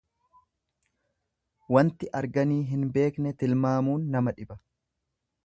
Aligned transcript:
Wanti 1.75 2.09
arganii 2.21 2.59
hin 2.71 2.89
beekne 2.97 3.35
tilmaamuun 3.45 4.09
nama 4.17 4.35
dhiba. 4.41 4.61